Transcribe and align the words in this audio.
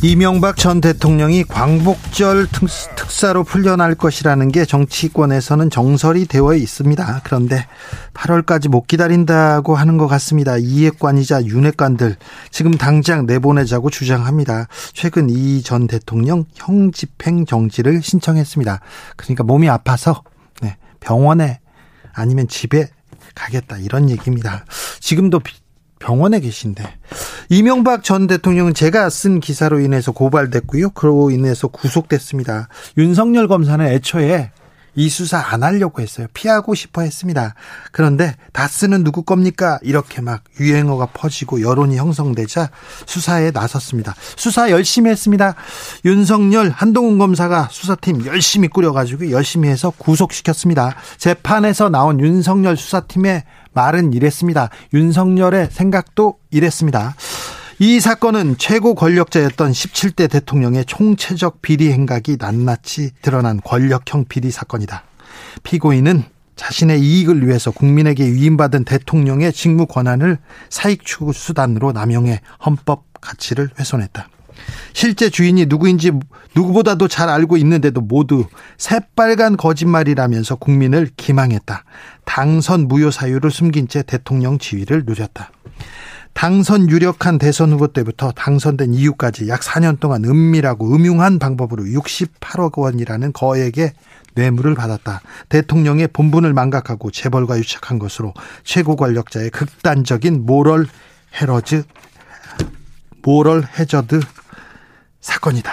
이명박 0.00 0.56
전 0.56 0.80
대통령이 0.80 1.42
광복절 1.42 2.46
특사로 2.96 3.42
풀려날 3.42 3.96
것이라는 3.96 4.52
게 4.52 4.64
정치권에서는 4.64 5.70
정설이 5.70 6.26
되어 6.26 6.54
있습니다. 6.54 7.22
그런데 7.24 7.66
8월까지 8.14 8.68
못 8.68 8.86
기다린다고 8.86 9.74
하는 9.74 9.98
것 9.98 10.06
같습니다. 10.06 10.56
이해관이자 10.56 11.44
윤회관들 11.46 12.16
지금 12.52 12.72
당장 12.72 13.26
내보내자고 13.26 13.90
주장합니다. 13.90 14.68
최근 14.92 15.28
이 15.30 15.62
전 15.62 15.88
대통령 15.88 16.44
형집행 16.54 17.44
정지를 17.44 18.00
신청했습니다. 18.00 18.80
그러니까 19.16 19.42
몸이 19.42 19.68
아파서 19.68 20.22
네, 20.62 20.76
병원에 21.00 21.58
아니면 22.12 22.46
집에 22.46 22.88
가겠다 23.34 23.78
이런 23.78 24.08
얘기입니다. 24.10 24.64
지금도 25.00 25.40
병원에 25.98 26.40
계신데 26.40 26.84
이명박 27.50 28.04
전 28.04 28.26
대통령은 28.26 28.74
제가 28.74 29.10
쓴 29.10 29.40
기사로 29.40 29.80
인해서 29.80 30.12
고발됐고요. 30.12 30.90
그로 30.90 31.30
인해서 31.30 31.68
구속됐습니다. 31.68 32.68
윤석열 32.98 33.48
검사는 33.48 33.84
애초에 33.86 34.50
이 34.98 35.08
수사 35.08 35.38
안 35.38 35.62
하려고 35.62 36.02
했어요. 36.02 36.26
피하고 36.34 36.74
싶어 36.74 37.02
했습니다. 37.02 37.54
그런데 37.92 38.34
다스는 38.52 39.04
누구 39.04 39.22
겁니까? 39.22 39.78
이렇게 39.82 40.20
막 40.20 40.42
유행어가 40.58 41.06
퍼지고 41.06 41.62
여론이 41.62 41.96
형성되자 41.96 42.70
수사에 43.06 43.52
나섰습니다. 43.52 44.16
수사 44.36 44.70
열심히 44.72 45.10
했습니다. 45.10 45.54
윤석열 46.04 46.70
한동훈 46.70 47.16
검사가 47.16 47.68
수사팀 47.70 48.26
열심히 48.26 48.66
꾸려가지고 48.66 49.30
열심히 49.30 49.68
해서 49.68 49.90
구속시켰습니다. 49.90 50.96
재판에서 51.16 51.90
나온 51.90 52.18
윤석열 52.18 52.76
수사팀의 52.76 53.44
말은 53.74 54.12
이랬습니다. 54.14 54.68
윤석열의 54.92 55.68
생각도 55.70 56.40
이랬습니다. 56.50 57.14
이 57.80 58.00
사건은 58.00 58.56
최고 58.58 58.96
권력자였던 58.96 59.70
17대 59.70 60.28
대통령의 60.28 60.84
총체적 60.84 61.62
비리 61.62 61.92
행각이 61.92 62.36
낱낱이 62.40 63.12
드러난 63.22 63.60
권력형 63.60 64.24
비리 64.28 64.50
사건이다. 64.50 65.04
피고인은 65.62 66.24
자신의 66.56 67.00
이익을 67.00 67.46
위해서 67.46 67.70
국민에게 67.70 68.24
위임받은 68.24 68.82
대통령의 68.82 69.52
직무 69.52 69.86
권한을 69.86 70.38
사익 70.70 71.04
추구 71.04 71.32
수단으로 71.32 71.92
남용해 71.92 72.40
헌법 72.66 73.04
가치를 73.20 73.70
훼손했다. 73.78 74.28
실제 74.92 75.30
주인이 75.30 75.66
누구인지 75.66 76.10
누구보다도 76.56 77.06
잘 77.06 77.28
알고 77.28 77.58
있는데도 77.58 78.00
모두 78.00 78.44
새빨간 78.76 79.56
거짓말이라면서 79.56 80.56
국민을 80.56 81.10
기망했다. 81.16 81.84
당선 82.24 82.88
무효 82.88 83.12
사유를 83.12 83.52
숨긴 83.52 83.86
채 83.86 84.02
대통령 84.02 84.58
지위를 84.58 85.04
누렸다. 85.06 85.52
당선 86.38 86.88
유력한 86.88 87.36
대선 87.36 87.72
후보 87.72 87.88
때부터 87.88 88.30
당선된 88.30 88.94
이후까지 88.94 89.48
약 89.48 89.60
4년 89.60 89.98
동안 89.98 90.24
은밀하고 90.24 90.94
음흉한 90.94 91.40
방법으로 91.40 91.82
68억 91.82 92.78
원이라는 92.78 93.32
거액의 93.32 93.92
뇌물을 94.36 94.76
받았다. 94.76 95.20
대통령의 95.48 96.06
본분을 96.06 96.52
망각하고 96.52 97.10
재벌과 97.10 97.58
유착한 97.58 97.98
것으로 97.98 98.34
최고 98.62 98.94
권력자의 98.94 99.50
극단적인 99.50 100.46
모럴 100.46 100.86
헤러즈 101.34 101.82
모럴 103.24 103.64
해저드 103.76 104.20
사건이다. 105.20 105.72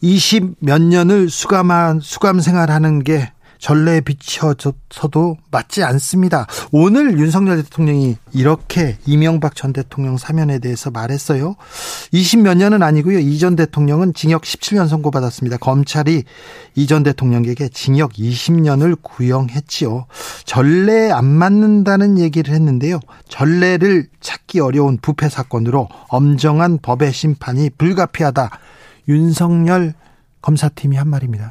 20 0.00 0.58
몇 0.60 0.80
년을 0.80 1.28
수감한 1.28 1.98
수감 1.98 2.38
생활하는 2.38 3.02
게 3.02 3.32
전례에 3.58 4.00
비춰서도 4.02 5.36
맞지 5.50 5.82
않습니다. 5.82 6.46
오늘 6.70 7.18
윤석열 7.18 7.62
대통령이 7.62 8.16
이렇게 8.32 8.96
이명박 9.06 9.54
전 9.56 9.72
대통령 9.72 10.16
사면에 10.16 10.58
대해서 10.58 10.90
말했어요. 10.90 11.56
20몇 12.12 12.56
년은 12.56 12.82
아니고요. 12.82 13.18
이 13.18 13.38
전 13.38 13.54
대통령은 13.56 14.14
징역 14.14 14.42
17년 14.42 14.88
선고받았습니다. 14.88 15.58
검찰이 15.58 16.24
이 16.74 16.86
전 16.86 17.02
대통령에게 17.02 17.68
징역 17.68 18.12
20년을 18.14 18.96
구형했지요. 19.02 20.06
전례에 20.44 21.10
안 21.10 21.24
맞는다는 21.26 22.18
얘기를 22.18 22.54
했는데요. 22.54 23.00
전례를 23.28 24.08
찾기 24.20 24.60
어려운 24.60 24.98
부패 24.98 25.28
사건으로 25.28 25.88
엄정한 26.08 26.78
법의 26.80 27.12
심판이 27.12 27.70
불가피하다. 27.70 28.50
윤석열 29.08 29.94
검사팀이 30.42 30.96
한 30.96 31.08
말입니다. 31.08 31.48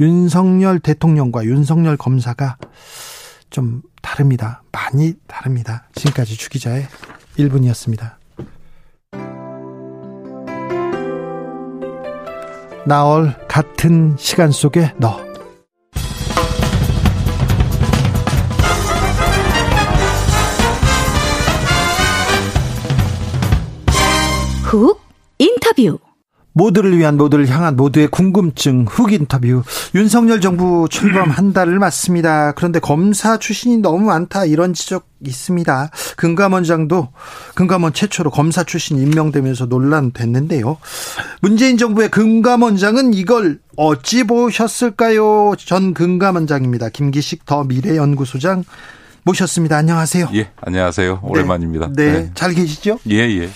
윤석열 0.00 0.80
대통령과 0.80 1.44
윤석열 1.44 1.96
검사가 1.96 2.56
좀 3.50 3.82
다릅니다. 4.02 4.62
많이 4.72 5.14
다릅니다. 5.26 5.88
지금까지 5.94 6.36
주기자의 6.36 6.86
1분이었습니다. 7.38 8.14
나올 12.86 13.34
같은 13.48 14.16
시간 14.18 14.50
속에 14.50 14.92
너. 14.98 15.24
훅 24.64 25.00
인터뷰 25.38 26.03
모두를 26.54 26.96
위한 26.96 27.16
모두를 27.16 27.48
향한 27.48 27.76
모두의 27.76 28.08
궁금증 28.08 28.86
훅 28.88 29.12
인터뷰 29.12 29.62
윤석열 29.94 30.40
정부 30.40 30.86
출범 30.88 31.28
한 31.28 31.52
달을 31.52 31.78
맞습니다. 31.78 32.52
그런데 32.52 32.78
검사 32.78 33.36
출신이 33.36 33.78
너무 33.78 34.06
많다 34.06 34.44
이런 34.46 34.72
지적 34.72 35.06
있습니다. 35.24 35.90
금감원장도 36.16 37.08
금감원 37.54 37.92
최초로 37.92 38.30
검사 38.30 38.62
출신 38.62 38.98
임명되면서 38.98 39.66
논란 39.66 40.12
됐는데요. 40.12 40.78
문재인 41.40 41.76
정부의 41.76 42.10
금감원장은 42.10 43.14
이걸 43.14 43.58
어찌 43.76 44.22
보셨을까요? 44.24 45.54
전 45.58 45.92
금감원장입니다. 45.92 46.90
김기식 46.90 47.46
더 47.46 47.64
미래연구소장 47.64 48.64
모셨습니다. 49.24 49.76
안녕하세요. 49.76 50.28
예, 50.34 50.50
안녕하세요. 50.60 51.20
오랜만입니다. 51.22 51.88
네, 51.96 52.04
네. 52.04 52.12
네. 52.12 52.30
잘 52.34 52.54
계시죠? 52.54 52.98
예, 53.10 53.16
예. 53.16 53.48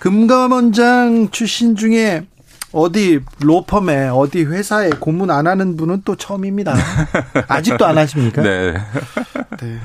금감원장 0.00 1.30
출신 1.30 1.76
중에 1.76 2.26
어디 2.74 3.20
로펌에 3.40 4.08
어디 4.08 4.42
회사에 4.42 4.90
고문 4.90 5.30
안 5.30 5.46
하는 5.46 5.76
분은 5.76 6.02
또 6.04 6.16
처음입니다. 6.16 6.74
아직도 7.48 7.86
안 7.86 7.96
하십니까? 7.96 8.42
네. 8.42 8.74
네. 9.60 9.78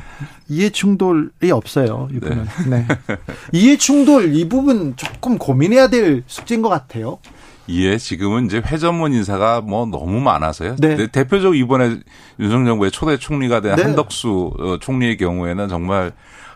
이해 0.50 0.70
충돌이 0.72 1.52
없어요. 1.52 2.10
이분은. 2.12 2.48
네. 2.68 2.88
네. 2.88 3.18
이해 3.52 3.78
충돌 3.78 4.34
이 4.34 4.50
부분 4.50 4.96
조금 4.96 5.38
고민해야 5.38 5.88
될 5.88 6.24
숙제인 6.26 6.64
것 6.64 6.70
같아요. 6.70 7.20
예, 7.70 8.00
지금은 8.00 8.48
이제 8.48 8.64
회전문 8.66 9.14
인사가 9.14 9.62
뭐 9.62 9.86
너무 9.86 10.20
많아서요. 10.20 10.76
네. 10.78 11.06
대표적 11.08 11.52
으로 11.52 11.54
이번에 11.54 12.00
윤석열 12.40 12.66
정부의 12.66 12.92
초대 12.92 13.18
총리가 13.18 13.62
된 13.62 13.76
네. 13.76 13.84
한덕수 13.84 14.54
어, 14.58 14.78
총리의 14.80 15.18
경우에는 15.18 15.68
정말 15.68 16.12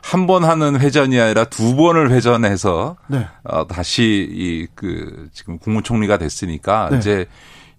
한 0.06 0.28
번 0.28 0.44
하는 0.44 0.80
회전이 0.80 1.18
아니라 1.20 1.46
두 1.46 1.76
번을 1.78 2.12
회전해서 2.12 2.98
네. 3.08 3.26
어, 3.44 3.66
다시 3.68 4.28
이 4.30 4.68
그 4.76 5.30
지금 5.34 5.58
국무총리가 5.58 6.18
됐으니까 6.18 6.90
네. 6.92 6.98
이제 6.98 7.26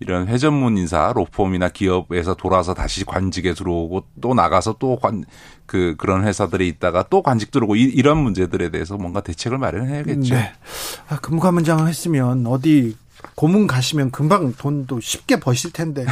이런 0.01 0.27
회전문 0.27 0.77
인사 0.79 1.13
로펌이나 1.15 1.69
기업에서 1.69 2.35
돌아서 2.35 2.73
다시 2.75 3.05
관직에 3.05 3.53
들어오고 3.55 4.05
또 4.21 4.33
나가서 4.35 4.77
또 4.79 4.97
관 4.99 5.25
그 5.67 5.95
그런 5.97 6.27
회사들에 6.27 6.67
있다가 6.67 7.05
또 7.09 7.23
관직 7.23 7.51
들어오고 7.51 7.77
이, 7.77 8.03
런 8.03 8.19
문제들에 8.19 8.71
대해서 8.71 8.97
뭔가 8.99 9.21
대책을 9.23 9.57
마련해야겠죠. 9.59 10.35
네. 10.35 10.53
아, 11.09 11.17
금감원장을 11.21 11.87
했으면 11.89 12.47
어디 12.47 12.97
고문 13.35 13.67
가시면 13.67 14.11
금방 14.11 14.53
돈도 14.55 15.01
쉽게 15.01 15.41
버실 15.41 15.73
텐데 15.73 16.05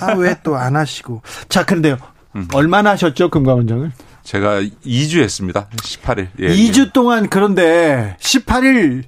아 0.00 0.14
왜 0.16 0.34
또 0.42 0.56
안 0.56 0.76
하시고 0.76 1.22
자 1.48 1.64
그런데요 1.64 1.96
음. 2.36 2.48
얼마나 2.52 2.90
하셨죠 2.90 3.30
금감원장을? 3.30 3.90
제가 4.28 4.60
2주 4.60 5.22
했습니다. 5.22 5.68
18일. 5.70 6.28
예, 6.40 6.48
2주 6.48 6.88
예. 6.88 6.92
동안 6.92 7.30
그런데 7.30 8.14
18일 8.20 9.04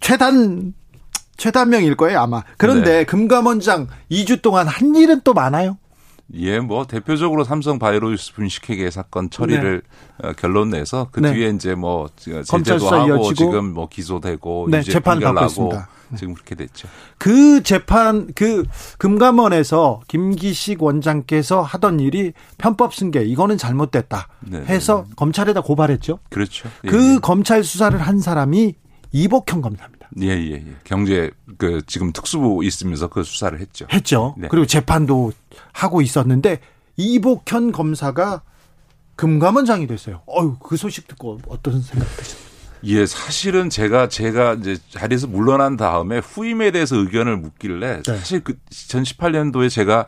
최단 0.00 0.72
최단명일 1.36 1.96
거예요, 1.96 2.20
아마. 2.20 2.42
그런데 2.56 2.98
네. 2.98 3.04
금감원장 3.04 3.88
2주 4.10 4.40
동안 4.40 4.66
한 4.66 4.96
일은 4.96 5.20
또 5.22 5.34
많아요? 5.34 5.76
예, 6.32 6.60
뭐 6.60 6.86
대표적으로 6.86 7.44
삼성 7.44 7.78
바이오로스 7.78 8.32
분식회계 8.32 8.90
사건 8.90 9.28
처리를 9.28 9.82
네. 10.22 10.28
어, 10.28 10.32
결론 10.32 10.70
내서 10.70 11.08
그 11.12 11.20
네. 11.20 11.34
뒤에 11.34 11.50
이제 11.50 11.74
뭐 11.74 12.08
제재도 12.16 12.88
하고 12.88 13.06
이어지고. 13.06 13.34
지금 13.34 13.74
뭐 13.74 13.90
기소되고 13.90 14.68
네, 14.70 14.82
재판 14.82 15.18
있습니다. 15.20 15.76
네. 15.76 15.93
지금 16.16 16.34
그렇게 16.34 16.54
됐죠. 16.54 16.88
그 17.18 17.62
재판 17.62 18.28
그 18.34 18.64
금감원에서 18.98 20.02
김기식 20.08 20.82
원장께서 20.82 21.62
하던 21.62 22.00
일이 22.00 22.32
편법 22.58 22.94
승계 22.94 23.22
이거는 23.24 23.58
잘못됐다 23.58 24.28
네, 24.40 24.60
네 24.60 24.66
해서 24.66 25.06
검찰에다 25.16 25.62
고발했죠. 25.62 26.18
그렇죠. 26.30 26.68
예, 26.84 26.88
그 26.88 27.14
예. 27.14 27.18
검찰 27.18 27.64
수사를 27.64 27.98
한 28.00 28.20
사람이 28.20 28.74
이복형 29.12 29.60
검사입니다. 29.60 30.08
예, 30.22 30.28
예, 30.28 30.52
예. 30.52 30.76
경제 30.84 31.30
그 31.56 31.82
지금 31.86 32.12
특수부 32.12 32.64
있으면서 32.64 33.08
그 33.08 33.22
수사를 33.22 33.58
했죠. 33.60 33.86
했죠. 33.92 34.34
네. 34.38 34.48
그리고 34.48 34.66
재판도 34.66 35.32
하고 35.72 36.02
있었는데 36.02 36.60
이복현 36.96 37.72
검사가 37.72 38.42
금감원장이 39.16 39.86
됐어요. 39.86 40.22
어유 40.26 40.56
그 40.58 40.76
소식 40.76 41.06
듣고 41.08 41.38
어떤 41.48 41.80
생각 41.80 42.08
드셨어요? 42.16 42.43
예, 42.84 43.06
사실은 43.06 43.70
제가 43.70 44.08
제가 44.08 44.54
이제 44.54 44.76
자리에서 44.90 45.26
물러난 45.26 45.76
다음에 45.76 46.18
후임에 46.18 46.70
대해서 46.70 46.96
의견을 46.96 47.36
묻길래 47.38 48.02
네. 48.02 48.18
사실 48.18 48.40
그 48.40 48.54
2018년도에 48.70 49.70
제가 49.70 50.06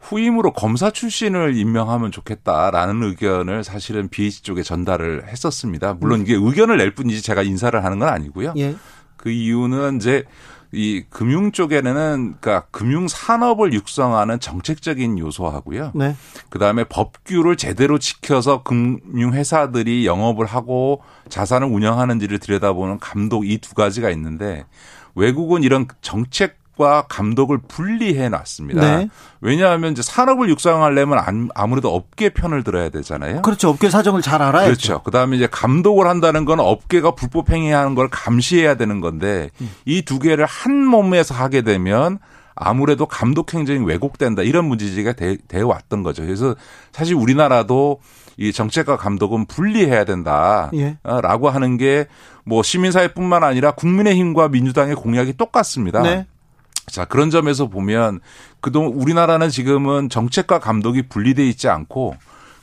후임으로 0.00 0.52
검사 0.52 0.90
출신을 0.90 1.56
임명하면 1.56 2.10
좋겠다라는 2.10 3.02
의견을 3.04 3.64
사실은 3.64 4.08
BH 4.08 4.42
쪽에 4.42 4.62
전달을 4.62 5.28
했었습니다. 5.28 5.94
물론 5.94 6.20
음. 6.20 6.22
이게 6.22 6.34
의견을 6.34 6.76
낼 6.76 6.94
뿐이지 6.94 7.22
제가 7.22 7.42
인사를 7.42 7.82
하는 7.82 7.98
건 7.98 8.08
아니고요. 8.08 8.54
예. 8.56 8.74
그 9.16 9.30
이유는 9.30 9.96
이제 9.96 10.24
이 10.72 11.04
금융 11.10 11.52
쪽에는 11.52 12.36
그러니까 12.40 12.66
금융 12.70 13.06
산업을 13.06 13.72
육성하는 13.74 14.40
정책적인 14.40 15.18
요소하고요. 15.18 15.92
네. 15.94 16.16
그다음에 16.48 16.84
법규를 16.84 17.56
제대로 17.56 17.98
지켜서 17.98 18.62
금융 18.62 19.32
회사들이 19.34 20.06
영업을 20.06 20.46
하고 20.46 21.02
자산을 21.28 21.68
운영하는지를 21.68 22.38
들여다보는 22.38 22.98
감독 22.98 23.46
이 23.46 23.58
두 23.58 23.74
가지가 23.74 24.10
있는데 24.10 24.64
외국은 25.14 25.62
이런 25.62 25.86
정책 26.00 26.61
과 26.76 27.04
감독을 27.06 27.58
분리해 27.68 28.30
놨습니다. 28.30 28.80
네. 28.80 29.08
왜냐하면 29.42 29.92
이제 29.92 30.00
산업을 30.00 30.48
육성하려면 30.48 31.50
아무래도 31.54 31.94
업계 31.94 32.30
편을 32.30 32.64
들어야 32.64 32.88
되잖아요. 32.88 33.42
그렇죠. 33.42 33.68
업계 33.68 33.90
사정을 33.90 34.22
잘 34.22 34.40
알아야죠. 34.40 34.66
그렇죠. 34.66 35.02
그다음에 35.02 35.36
이제 35.36 35.46
감독을 35.50 36.06
한다는 36.06 36.46
건 36.46 36.60
업계가 36.60 37.10
불법 37.14 37.50
행위하는 37.50 37.94
걸 37.94 38.08
감시해야 38.08 38.76
되는 38.76 39.00
건데 39.00 39.50
음. 39.60 39.70
이두 39.84 40.18
개를 40.18 40.46
한 40.46 40.86
몸에서 40.86 41.34
하게 41.34 41.60
되면 41.60 42.18
아무래도 42.54 43.04
감독 43.04 43.52
행정이 43.52 43.84
왜곡된다 43.84 44.42
이런 44.42 44.64
문제지가 44.64 45.12
돼, 45.12 45.36
돼 45.48 45.60
왔던 45.60 46.02
거죠. 46.02 46.22
그래서 46.22 46.54
사실 46.90 47.14
우리나라도 47.14 48.00
이 48.38 48.50
정책과 48.50 48.96
감독은 48.96 49.44
분리해야 49.44 50.04
된다라고 50.06 50.72
예. 50.78 51.52
하는 51.52 51.76
게 51.76 52.06
뭐 52.44 52.62
시민사회뿐만 52.62 53.44
아니라 53.44 53.72
국민의힘과 53.72 54.48
민주당의 54.48 54.94
공약이 54.96 55.36
똑같습니다. 55.36 56.02
네. 56.02 56.26
자, 56.86 57.04
그런 57.04 57.30
점에서 57.30 57.68
보면 57.68 58.20
그동안 58.60 58.92
우리나라는 58.92 59.48
지금은 59.48 60.08
정책과 60.08 60.58
감독이 60.58 61.02
분리돼 61.02 61.46
있지 61.48 61.68
않고 61.68 62.16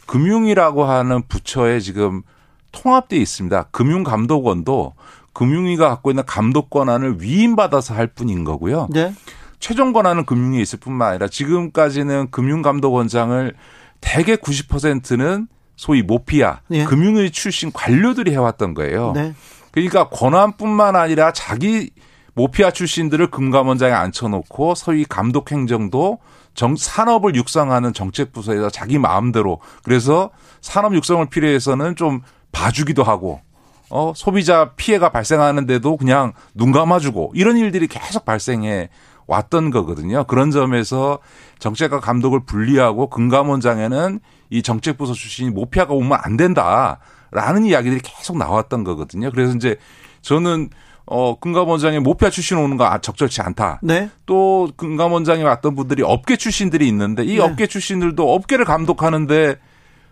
금융이라고 0.06 0.86
하는 0.86 1.22
부처에 1.28 1.80
지금 1.80 2.24
통합돼 2.72 3.18
있습니다. 3.18 3.64
금융감독원도 3.72 4.94
금융위가 5.34 5.90
갖고 5.90 6.12
있는 6.12 6.24
감독 6.26 6.70
권한을 6.70 7.22
위임받아서 7.22 7.94
할 7.94 8.08
뿐인 8.08 8.44
거고요. 8.44 8.88
네. 8.92 9.14
최종 9.60 9.94
권한은 9.94 10.26
금융위에 10.26 10.62
있을 10.62 10.80
뿐만 10.80 11.10
아니라 11.10 11.28
지금까지는 11.28 12.32
금융감독원장을 12.32 13.54
대개 14.02 14.36
90%는 14.36 15.48
소위 15.76 16.02
모피아 16.02 16.60
네. 16.68 16.84
금융위 16.86 17.32
출신 17.32 17.72
관료들이 17.72 18.32
해왔던 18.32 18.74
거예요. 18.74 19.14
네. 19.14 19.34
그러니까 19.72 20.10
권한뿐만 20.10 20.96
아니라 20.96 21.32
자기 21.32 21.92
모피아 22.40 22.72
출신들을 22.72 23.32
금감원장에 23.32 23.92
앉혀놓고 23.92 24.76
소위 24.76 25.04
감독 25.04 25.52
행정도 25.52 26.20
정, 26.54 26.78
산업을 26.78 27.36
육성하는 27.36 27.92
정책 27.92 28.32
부서에서 28.32 28.70
자기 28.70 28.98
마음대로 28.98 29.60
그래서 29.84 30.30
산업 30.62 30.96
육성을 30.96 31.26
필요해서는 31.30 31.98
좀 31.98 32.22
봐주기도 32.54 33.04
하고 33.04 33.42
어, 33.90 34.14
소비자 34.16 34.72
피해가 34.78 35.10
발생하는데도 35.10 35.98
그냥 35.98 36.32
눈 36.54 36.72
감아주고 36.72 37.34
이런 37.36 37.58
일들이 37.58 37.88
계속 37.88 38.24
발생해 38.24 38.90
왔던 39.28 39.70
거거든요. 39.70 40.24
그런 40.24 40.50
점에서 40.50 41.20
정책과 41.60 42.00
감독을 42.00 42.46
분리하고 42.46 43.10
금감원장에는 43.10 44.22
이 44.50 44.62
정책부서 44.64 45.14
출신이 45.14 45.50
모피아가 45.50 45.94
오면 45.94 46.18
안 46.22 46.38
된다라는 46.38 47.66
이야기들이 47.66 48.00
계속 48.02 48.38
나왔던 48.38 48.86
거거든요. 48.86 49.30
그래서 49.30 49.56
이제 49.56 49.76
저는 50.22 50.70
어, 51.12 51.40
금감원장이 51.40 52.00
모피아 52.00 52.30
출신 52.30 52.58
오는 52.58 52.78
거 52.78 52.86
아, 52.86 53.00
적절치 53.00 53.42
않다. 53.42 53.80
네. 53.82 54.12
또 54.28 54.70
금감원장이 54.78 55.42
왔던 55.42 55.76
분들이 55.76 56.04
업계 56.04 56.38
출신들이 56.38 56.88
있는데 56.88 57.24
이 57.24 57.38
네. 57.38 57.40
업계 57.40 57.66
출신들도 57.66 58.32
업계를 58.32 58.64
감독하는데 58.64 59.58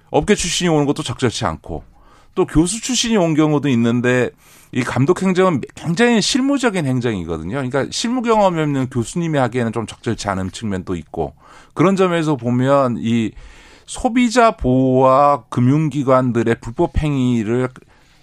업계 0.09 0.33
출신이 0.33 0.69
오는 0.69 0.87
것도 0.87 1.03
적절치 1.03 1.45
않고 1.45 1.83
또 2.33 2.45
교수 2.47 2.81
출신이 2.81 3.15
온 3.15 3.35
경우도 3.35 3.69
있는데 3.69 4.31
이 4.71 4.81
감독 4.83 5.21
행정은 5.21 5.61
굉장히 5.75 6.19
실무적인 6.19 6.87
행정이거든요. 6.87 7.51
그러니까 7.51 7.85
실무 7.91 8.23
경험이 8.23 8.59
없는 8.61 8.89
교수님이 8.89 9.37
하기에는 9.37 9.73
좀 9.73 9.85
적절치 9.85 10.27
않은 10.29 10.51
측면도 10.51 10.95
있고 10.95 11.35
그런 11.75 11.95
점에서 11.95 12.37
보면 12.37 12.97
이 12.99 13.31
소비자 13.85 14.51
보호와 14.51 15.43
금융기관들의 15.49 16.55
불법 16.59 16.97
행위를 16.97 17.69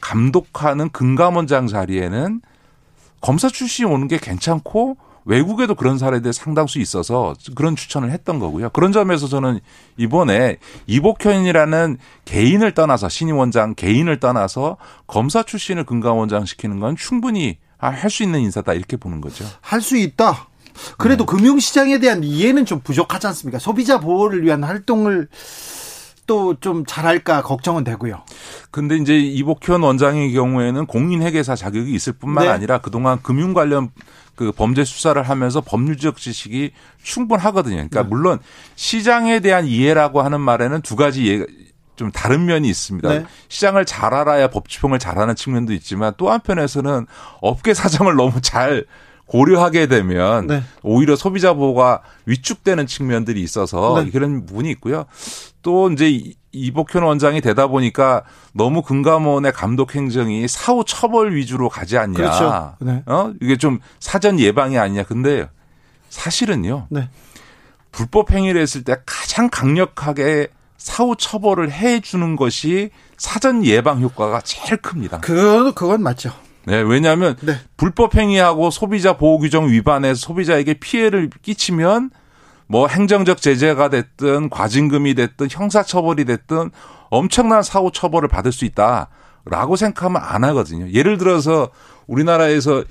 감독하는 0.00 0.90
금감원장 0.90 1.68
자리에는 1.68 2.40
검사 3.24 3.48
출신이 3.48 3.90
오는 3.90 4.06
게 4.06 4.18
괜찮고 4.18 4.98
외국에도 5.24 5.74
그런 5.74 5.96
사례들 5.96 6.34
상당수 6.34 6.78
있어서 6.78 7.34
그런 7.54 7.74
추천을 7.74 8.10
했던 8.10 8.38
거고요. 8.38 8.68
그런 8.68 8.92
점에서 8.92 9.28
저는 9.28 9.60
이번에 9.96 10.58
이복현이라는 10.86 11.96
개인을 12.26 12.74
떠나서 12.74 13.08
신임 13.08 13.38
원장 13.38 13.74
개인을 13.74 14.20
떠나서 14.20 14.76
검사 15.06 15.42
출신을 15.42 15.84
금감원장 15.84 16.44
시키는 16.44 16.80
건 16.80 16.96
충분히 16.96 17.56
할 17.78 18.10
수 18.10 18.22
있는 18.22 18.40
인사다 18.40 18.74
이렇게 18.74 18.98
보는 18.98 19.22
거죠. 19.22 19.46
할 19.62 19.80
수 19.80 19.96
있다. 19.96 20.48
그래도 20.98 21.24
네. 21.24 21.34
금융시장에 21.34 22.00
대한 22.00 22.22
이해는 22.22 22.66
좀 22.66 22.80
부족하지 22.80 23.26
않습니까? 23.28 23.58
소비자 23.58 24.00
보호를 24.00 24.44
위한 24.44 24.62
활동을 24.62 25.28
또좀 26.26 26.86
잘할까 26.86 27.42
걱정은 27.42 27.84
되고요. 27.84 28.22
근데 28.70 28.96
이제 28.96 29.18
이복현 29.18 29.82
원장의 29.82 30.32
경우에는 30.32 30.86
공인회계사 30.86 31.56
자격이 31.56 31.92
있을 31.92 32.14
뿐만 32.14 32.44
네. 32.44 32.50
아니라 32.50 32.78
그동안 32.78 33.20
금융 33.22 33.54
관련 33.54 33.90
그 34.34 34.52
범죄 34.52 34.84
수사를 34.84 35.20
하면서 35.22 35.60
법률적 35.60 36.16
지식이 36.16 36.72
충분하거든요. 37.02 37.76
그러니까 37.76 38.02
네. 38.02 38.08
물론 38.08 38.38
시장에 38.74 39.40
대한 39.40 39.66
이해라고 39.66 40.22
하는 40.22 40.40
말에는 40.40 40.82
두 40.82 40.96
가지 40.96 41.24
이해가 41.24 41.46
좀 41.96 42.10
다른 42.10 42.44
면이 42.46 42.68
있습니다. 42.68 43.08
네. 43.08 43.24
시장을 43.48 43.84
잘 43.84 44.14
알아야 44.14 44.48
법치평을 44.48 44.98
잘하는 44.98 45.36
측면도 45.36 45.72
있지만 45.74 46.12
또 46.16 46.30
한편에서는 46.30 47.06
업계 47.40 47.72
사정을 47.72 48.16
너무 48.16 48.40
잘 48.40 48.84
고려하게 49.26 49.86
되면 49.86 50.46
네. 50.46 50.62
오히려 50.82 51.16
소비자 51.16 51.54
보호가 51.54 52.02
위축되는 52.26 52.86
측면들이 52.86 53.42
있어서 53.42 54.02
네. 54.02 54.10
그런 54.10 54.46
부분이 54.46 54.70
있고요. 54.72 55.06
또 55.62 55.90
이제 55.90 56.34
이복현 56.52 57.02
원장이 57.02 57.40
되다 57.40 57.66
보니까 57.66 58.22
너무 58.52 58.82
금감원의 58.82 59.52
감독 59.52 59.94
행정이 59.94 60.46
사후 60.46 60.84
처벌 60.86 61.34
위주로 61.34 61.68
가지 61.68 61.98
않냐. 61.98 62.14
그렇죠. 62.14 62.76
네. 62.80 63.02
어? 63.06 63.32
이게 63.40 63.56
좀 63.56 63.80
사전 63.98 64.38
예방이 64.38 64.78
아니냐. 64.78 65.04
근데 65.04 65.48
사실은요. 66.10 66.86
네. 66.90 67.08
불법 67.90 68.30
행위를 68.30 68.60
했을 68.60 68.84
때 68.84 68.96
가장 69.06 69.48
강력하게 69.50 70.48
사후 70.76 71.16
처벌을 71.16 71.72
해 71.72 72.00
주는 72.00 72.36
것이 72.36 72.90
사전 73.16 73.64
예방 73.64 74.00
효과가 74.00 74.42
제일 74.42 74.76
큽니다. 74.76 75.20
그 75.20 75.72
그건 75.74 76.02
맞죠. 76.02 76.32
네, 76.66 76.80
왜냐하면 76.80 77.36
네. 77.40 77.56
불법 77.76 78.14
행위하고 78.14 78.70
소비자 78.70 79.16
보호 79.16 79.38
규정 79.38 79.68
위반해서 79.68 80.20
소비자에게 80.20 80.74
피해를 80.74 81.30
끼치면 81.42 82.10
뭐 82.66 82.88
행정적 82.88 83.40
제재가 83.40 83.90
됐든 83.90 84.50
과징금이 84.50 85.14
됐든 85.14 85.48
형사처벌이 85.50 86.24
됐든 86.24 86.70
엄청난 87.10 87.62
사후 87.62 87.90
처벌을 87.92 88.28
받을 88.28 88.52
수 88.52 88.64
있다라고 88.64 89.76
생각하면 89.76 90.22
안 90.24 90.44
하거든요. 90.44 90.90
예를 90.90 91.18
들어서 91.18 91.68
우리나라에서 92.06 92.84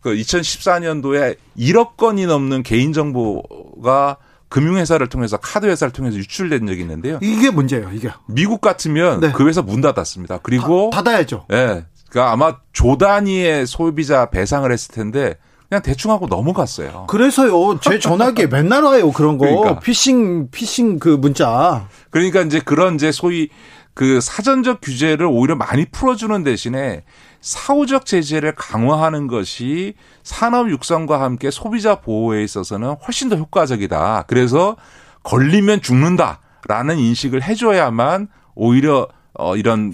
그 0.00 0.14
2014년도에 0.14 1.36
1억 1.56 1.96
건이 1.96 2.26
넘는 2.26 2.62
개인정보가 2.62 4.18
금융회사를 4.50 5.08
통해서 5.08 5.36
카드회사를 5.38 5.92
통해서 5.92 6.16
유출된 6.18 6.66
적이 6.66 6.82
있는데요. 6.82 7.18
이게 7.22 7.50
문제예요, 7.50 7.90
이게. 7.92 8.10
미국 8.28 8.60
같으면 8.60 9.20
네. 9.20 9.32
그 9.32 9.48
회사 9.48 9.62
문 9.62 9.80
닫았습니다. 9.80 10.38
그리고 10.42 10.90
다, 10.92 11.02
닫아야죠. 11.02 11.46
예. 11.50 11.56
네, 11.56 11.84
그러니까 12.14 12.32
아마 12.32 12.58
조 12.72 12.96
단위의 12.96 13.66
소비자 13.66 14.30
배상을 14.30 14.70
했을 14.70 14.94
텐데 14.94 15.34
그냥 15.68 15.82
대충 15.82 16.12
하고 16.12 16.28
넘어갔어요. 16.28 17.06
그래서요. 17.08 17.80
제 17.80 17.98
전화기에 17.98 18.46
맨날 18.46 18.84
와요. 18.84 19.10
그런 19.10 19.36
거. 19.36 19.46
그러니까. 19.46 19.80
피싱 19.80 20.48
피싱 20.52 21.00
그 21.00 21.08
문자. 21.08 21.88
그러니까 22.10 22.42
이제 22.42 22.60
그런 22.60 22.94
이제 22.94 23.10
소위 23.10 23.48
그 23.94 24.20
사전적 24.20 24.80
규제를 24.80 25.26
오히려 25.26 25.56
많이 25.56 25.86
풀어주는 25.86 26.44
대신에 26.44 27.02
사후적 27.40 28.06
제재를 28.06 28.54
강화하는 28.54 29.26
것이 29.26 29.94
산업 30.22 30.70
육성과 30.70 31.20
함께 31.20 31.50
소비자 31.50 31.96
보호에 31.96 32.44
있어서는 32.44 32.94
훨씬 33.04 33.28
더 33.28 33.34
효과적이다. 33.34 34.24
그래서 34.28 34.76
걸리면 35.24 35.82
죽는다라는 35.82 36.98
인식을 36.98 37.42
해줘야만 37.42 38.28
오히려 38.54 39.08
어 39.36 39.56
이런 39.56 39.92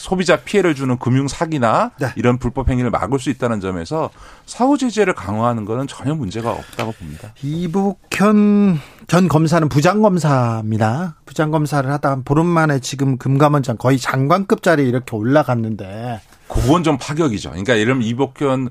소비자 0.00 0.36
피해를 0.36 0.74
주는 0.74 0.96
금융 0.98 1.28
사기나 1.28 1.90
네. 2.00 2.08
이런 2.16 2.38
불법 2.38 2.70
행위를 2.70 2.90
막을 2.90 3.18
수 3.18 3.28
있다는 3.28 3.60
점에서 3.60 4.08
사후 4.46 4.78
제재를 4.78 5.14
강화하는 5.14 5.66
것은 5.66 5.86
전혀 5.88 6.14
문제가 6.14 6.52
없다고 6.52 6.92
봅니다. 6.92 7.34
이복현 7.42 8.80
전 9.06 9.28
검사는 9.28 9.68
부장 9.68 10.00
검사입니다. 10.00 11.16
부장 11.26 11.50
검사를 11.50 11.88
하다 11.90 12.22
보름 12.24 12.46
만에 12.46 12.78
지금 12.78 13.18
금감원장 13.18 13.76
거의 13.76 13.98
장관급짜리 13.98 14.88
이렇게 14.88 15.14
올라갔는데 15.14 16.22
그건 16.48 16.82
좀 16.82 16.96
파격이죠. 16.96 17.50
그러니까 17.50 17.74
예를 17.74 17.92
들면 17.92 18.02
이복현 18.02 18.70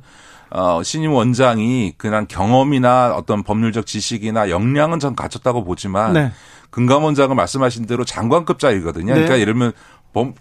어, 0.50 0.82
신임 0.82 1.14
원장이 1.14 1.94
그냥 1.98 2.26
경험이나 2.28 3.14
어떤 3.16 3.44
법률적 3.44 3.86
지식이나 3.86 4.50
역량은 4.50 4.98
전 4.98 5.16
갖췄다고 5.16 5.64
보지만 5.64 6.14
네. 6.14 6.32
금감원장은 6.72 7.36
말씀하신 7.36 7.86
대로 7.86 8.04
장관급짜리거든요. 8.04 9.14
그러니까 9.14 9.36
네. 9.36 9.42
예를 9.42 9.54
들면 9.54 9.74
범, 10.12 10.34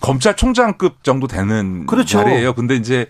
검찰총장급 0.00 1.04
정도 1.04 1.26
되는 1.26 1.86
그렇죠. 1.86 2.18
자리예요. 2.18 2.54
근데 2.54 2.74
이제 2.74 3.06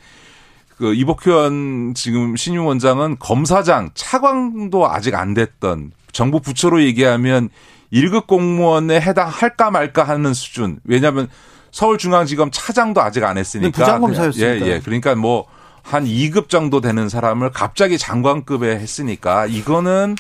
그 0.77 0.95
이복현 0.95 1.95
지금 1.95 2.37
신임 2.37 2.67
원장은 2.67 3.17
검사장 3.19 3.91
차관도 3.95 4.91
아직 4.91 5.15
안 5.15 5.35
됐던 5.35 5.93
정부 6.13 6.41
부처로 6.41 6.83
얘기하면 6.83 7.49
1급 7.93 8.27
공무원에 8.27 9.01
해당할까 9.01 9.71
말까 9.71 10.05
하는 10.05 10.35
수준. 10.35 10.81
왜냐하면 10.85 11.29
서울중앙지검 11.71 12.51
차장도 12.53 13.01
아직 13.01 13.25
안 13.25 13.39
했으니까. 13.39 13.71
부장검사였습니다. 13.71 14.67
예, 14.67 14.71
예. 14.71 14.81
그러니까 14.81 15.15
뭐 15.15 15.47
한 15.87 16.05
2급 16.05 16.49
정도 16.49 16.81
되는 16.81 17.09
사람을 17.09 17.53
갑자기 17.53 17.97
장관급에 17.97 18.77
했으니까 18.77 19.47
이거는 19.47 20.17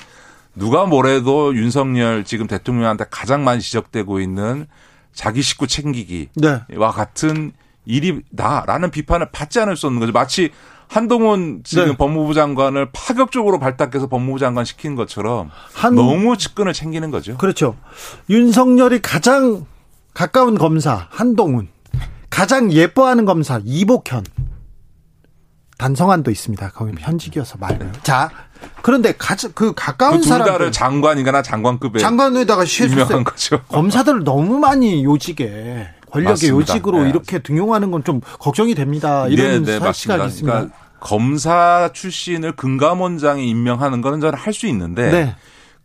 누가 0.54 0.86
뭐래도 0.86 1.54
윤석열 1.56 2.24
지금 2.24 2.46
대통령한테 2.46 3.06
가장 3.10 3.42
많이 3.42 3.60
지적되고 3.60 4.20
있는 4.20 4.68
자기 5.16 5.42
식구 5.42 5.66
챙기기와 5.66 6.28
네. 6.36 6.76
같은 6.78 7.52
일이 7.86 8.20
나라는 8.30 8.90
비판을 8.92 9.30
받지 9.32 9.58
않을 9.58 9.76
수 9.76 9.86
없는 9.86 9.98
거죠. 9.98 10.12
마치 10.12 10.50
한동훈 10.88 11.62
지금 11.64 11.86
네. 11.86 11.96
법무부 11.96 12.34
장관을 12.34 12.90
파격적으로 12.92 13.58
발탁해서 13.58 14.06
법무부 14.06 14.38
장관 14.38 14.64
시킨 14.64 14.94
것처럼 14.94 15.50
한, 15.72 15.94
너무 15.96 16.36
측근을 16.36 16.72
챙기는 16.72 17.10
거죠. 17.10 17.36
그렇죠. 17.38 17.76
윤석열이 18.30 19.00
가장 19.02 19.66
가까운 20.14 20.56
검사 20.58 21.08
한동훈, 21.10 21.68
가장 22.30 22.70
예뻐하는 22.70 23.24
검사 23.24 23.60
이복현, 23.64 24.24
단성한도 25.78 26.30
있습니다. 26.30 26.70
거기 26.70 26.92
현직이어서 26.98 27.58
말고요. 27.58 27.92
자, 28.02 28.30
그런데 28.82 29.12
가, 29.12 29.36
그 29.54 29.72
가까운 29.74 30.20
그 30.20 30.26
사람들 30.26 30.52
다를 30.52 30.72
장관이거나 30.72 31.42
장관급에 31.42 31.98
장관에다가 31.98 32.64
유명한 32.64 33.24
거죠. 33.24 33.60
검사들을 33.68 34.24
너무 34.24 34.58
많이 34.58 35.04
요직에 35.04 35.88
권력의 36.10 36.32
맞습니다. 36.32 36.56
요직으로 36.72 37.02
네. 37.04 37.10
이렇게 37.10 37.38
등용하는 37.40 37.90
건 37.90 38.02
좀 38.04 38.20
걱정이 38.38 38.74
됩니다. 38.74 39.26
이런 39.28 39.64
네, 39.64 39.78
네, 39.80 39.92
시각이 39.92 40.26
있습니다. 40.26 40.52
그러니까 40.52 40.76
검사 41.00 41.90
출신을 41.92 42.52
금감원장에 42.52 43.42
임명하는 43.44 44.00
거는 44.00 44.20
저는 44.20 44.38
할 44.38 44.52
수 44.52 44.66
있는데 44.68 45.10
네. 45.10 45.36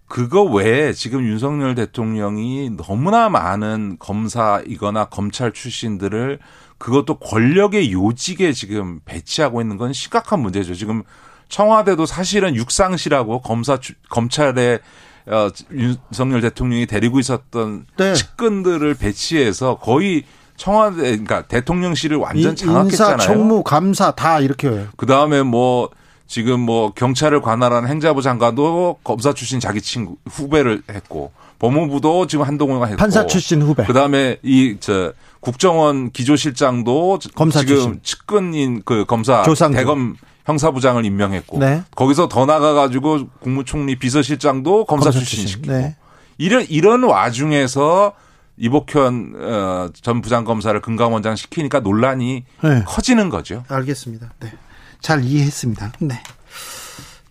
그거 0.07 0.43
외에 0.43 0.93
지금 0.93 1.23
윤석열 1.25 1.73
대통령이 1.73 2.71
너무나 2.77 3.29
많은 3.29 3.97
검사이거나 3.97 5.05
검찰 5.05 5.51
출신들을 5.53 6.39
그것도 6.77 7.19
권력의 7.19 7.91
요직에 7.93 8.51
지금 8.53 8.99
배치하고 9.05 9.61
있는 9.61 9.77
건 9.77 9.93
심각한 9.93 10.41
문제죠. 10.41 10.75
지금 10.75 11.03
청와대도 11.51 12.05
사실은 12.05 12.55
육상실하고 12.55 13.41
검사 13.41 13.77
검찰에 14.09 14.79
어, 15.27 15.49
윤석열 15.71 16.41
대통령이 16.41 16.87
데리고 16.87 17.19
있었던 17.19 17.85
네. 17.97 18.13
측근들을 18.15 18.95
배치해서 18.95 19.75
거의 19.77 20.23
청와대 20.57 21.01
그러니까 21.01 21.43
대통령실을 21.43 22.17
완전 22.17 22.55
장악했잖아요. 22.55 23.13
인사, 23.15 23.17
총무, 23.17 23.63
감사 23.63 24.11
다 24.11 24.39
이렇게. 24.39 24.85
그 24.95 25.05
다음에 25.05 25.43
뭐 25.43 25.89
지금 26.25 26.61
뭐 26.61 26.93
경찰을 26.93 27.41
관할하는 27.41 27.89
행자부 27.89 28.21
장관도 28.21 28.99
검사 29.03 29.33
출신 29.33 29.59
자기 29.59 29.81
친구 29.81 30.15
후배를 30.29 30.81
했고 30.89 31.31
법무부도 31.59 32.27
지금 32.27 32.45
한동훈가 32.45 32.85
했고 32.85 32.97
판사 32.97 33.27
출신 33.27 33.61
후배. 33.61 33.83
그다음에 33.85 34.37
이 34.41 34.77
저 34.79 35.13
국정원 35.41 36.11
기조실장도 36.11 37.19
검사 37.35 37.59
지금 37.59 37.75
출신. 37.75 37.99
측근인 38.03 38.81
그 38.85 39.05
검사 39.05 39.43
조상조. 39.43 39.77
대검 39.77 40.15
형사부장을 40.45 41.05
임명했고 41.05 41.59
네. 41.59 41.83
거기서 41.95 42.27
더 42.27 42.45
나가 42.45 42.73
가지고 42.73 43.27
국무총리 43.39 43.97
비서실장도 43.97 44.85
검사, 44.85 45.05
검사 45.05 45.19
출신시키고 45.19 45.71
네. 45.71 45.95
이런 46.37 46.65
이런 46.69 47.03
와중에서 47.03 48.13
이복현 48.57 49.33
어, 49.35 49.89
전 49.93 50.21
부장검사를 50.21 50.79
금감원장 50.81 51.35
시키니까 51.35 51.79
논란이 51.79 52.45
네. 52.63 52.83
커지는 52.85 53.29
거죠. 53.29 53.63
알겠습니다. 53.67 54.33
네. 54.39 54.53
잘 54.99 55.23
이해했습니다. 55.23 55.93
네. 55.99 56.21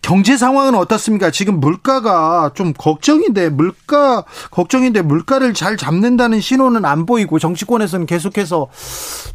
경제 0.01 0.35
상황은 0.35 0.73
어떻습니까? 0.75 1.29
지금 1.31 1.59
물가가 1.59 2.51
좀 2.55 2.73
걱정인데 2.73 3.49
물가 3.49 4.23
걱정인데 4.49 5.01
물가를 5.03 5.53
잘 5.53 5.77
잡는다는 5.77 6.41
신호는 6.41 6.85
안 6.85 7.05
보이고 7.05 7.37
정치권에서는 7.39 8.05
계속해서 8.07 8.69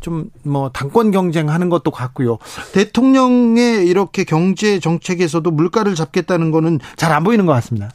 좀 0.00 0.30
뭐 0.42 0.70
당권 0.70 1.10
경쟁하는 1.10 1.68
것도 1.68 1.90
같고요. 1.90 2.38
대통령의 2.72 3.86
이렇게 3.86 4.24
경제 4.24 4.78
정책에서도 4.80 5.50
물가를 5.50 5.94
잡겠다는 5.94 6.50
거는 6.50 6.78
잘 6.96 7.12
안 7.12 7.24
보이는 7.24 7.46
것 7.46 7.52
같습니다. 7.54 7.90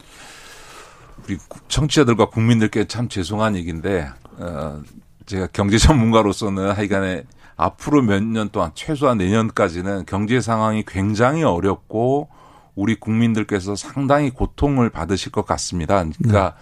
우리 1.26 1.38
청취자들과 1.68 2.30
국민들께 2.30 2.86
참 2.86 3.08
죄송한 3.10 3.56
얘기인데 3.56 4.08
어 4.38 4.82
제가 5.26 5.48
경제 5.54 5.78
전문가로서는 5.78 6.72
하여간에 6.72 7.24
앞으로 7.56 8.02
몇 8.02 8.24
년 8.24 8.50
동안 8.50 8.72
최소한 8.74 9.18
내년까지는 9.18 10.06
경제 10.08 10.42
상황이 10.42 10.84
굉장히 10.88 11.44
어렵고 11.44 12.30
우리 12.76 12.96
국민들께서 12.96 13.76
상당히 13.76 14.30
고통을 14.30 14.90
받으실 14.90 15.32
것 15.32 15.46
같습니다. 15.46 16.04
그러니까 16.04 16.56
네. 16.56 16.62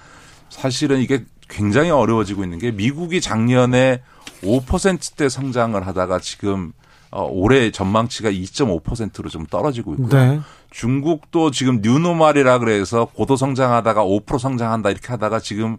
사실은 0.50 1.00
이게 1.00 1.26
굉장히 1.48 1.90
어려워지고 1.90 2.44
있는 2.44 2.60
게 2.60 2.72
미국이 2.72 3.22
작년에 3.22 4.02
5%대 4.44 5.30
성장을 5.30 5.86
하다가 5.86 6.20
지금 6.20 6.74
어, 7.12 7.24
올해 7.24 7.72
전망치가 7.72 8.30
2.5%로 8.30 9.30
좀 9.30 9.46
떨어지고 9.48 9.94
있고요. 9.96 10.10
네. 10.10 10.40
중국도 10.70 11.50
지금 11.50 11.80
뉴노말이라 11.82 12.60
그래서 12.60 13.06
고도 13.06 13.36
성장하다가 13.36 14.04
5% 14.04 14.38
성장한다 14.38 14.92
이렇게 14.92 15.08
하다가 15.08 15.40
지금 15.40 15.78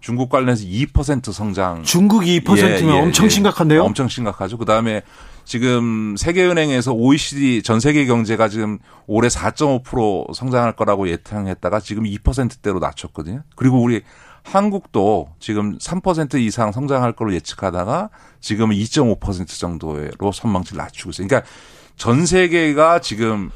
중국 0.00 0.28
관련해서 0.30 0.64
2% 0.64 1.32
성장. 1.32 1.82
중국이 1.82 2.40
2%면 2.40 2.58
예, 2.58 2.96
예, 2.96 3.00
엄청 3.00 3.26
예. 3.26 3.28
심각한데요? 3.28 3.82
엄청 3.82 4.06
심각하죠. 4.08 4.56
그다음에 4.56 5.02
지금 5.48 6.14
세계은행에서 6.18 6.92
OECD 6.92 7.62
전 7.62 7.80
세계 7.80 8.04
경제가 8.04 8.50
지금 8.50 8.78
올해 9.06 9.28
4.5% 9.28 10.34
성장할 10.34 10.76
거라고 10.76 11.08
예상했다가 11.08 11.80
지금 11.80 12.04
2%대로 12.04 12.78
낮췄거든요. 12.80 13.44
그리고 13.56 13.80
우리 13.80 14.02
한국도 14.42 15.30
지금 15.40 15.78
3% 15.78 16.38
이상 16.38 16.70
성장할 16.70 17.12
걸로 17.12 17.32
예측하다가 17.32 18.10
지금 18.40 18.68
2.5% 18.68 19.48
정도로 19.58 20.32
선망치를 20.32 20.76
낮추고 20.76 21.10
있어요. 21.12 21.26
그러니까 21.26 21.50
전 21.96 22.26
세계가 22.26 22.98
지금 22.98 23.50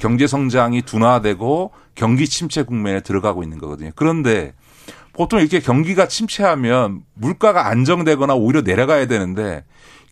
경제 0.00 0.26
성장이 0.26 0.82
둔화되고 0.82 1.70
경기 1.94 2.26
침체 2.26 2.64
국면에 2.64 2.98
들어가고 2.98 3.44
있는 3.44 3.58
거거든요. 3.58 3.92
그런데 3.94 4.54
보통 5.12 5.38
이렇게 5.38 5.60
경기가 5.60 6.08
침체하면 6.08 7.02
물가가 7.14 7.68
안정되거나 7.68 8.34
오히려 8.34 8.62
내려가야 8.62 9.06
되는데 9.06 9.64